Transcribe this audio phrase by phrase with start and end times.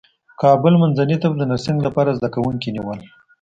[0.41, 2.99] کابل منځني طب د نرسنګ لپاره زدکوونکي نیول